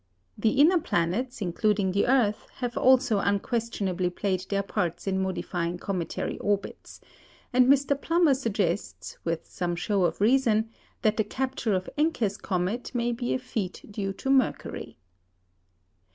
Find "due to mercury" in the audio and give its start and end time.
13.91-14.97